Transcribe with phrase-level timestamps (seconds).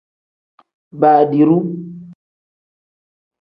[0.99, 1.57] Baadiru.